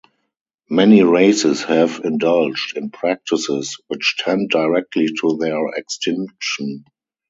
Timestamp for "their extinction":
5.39-6.85